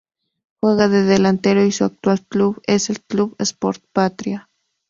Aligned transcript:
Juega 0.61 0.87
de 0.87 1.03
delantero 1.03 1.63
y 1.63 1.71
su 1.71 1.83
actual 1.83 2.21
club 2.25 2.59
es 2.65 2.89
el 2.89 3.01
Club 3.01 3.35
Sport 3.37 3.83
Patria. 3.93 4.49